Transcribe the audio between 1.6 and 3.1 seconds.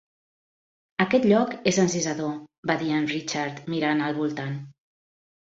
és encisador" va dir en